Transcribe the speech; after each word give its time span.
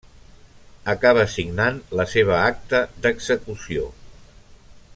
Acaba 0.93 1.25
signant 1.33 1.77
la 1.99 2.07
seva 2.13 2.33
acta 2.47 2.81
d'execució. 3.05 3.85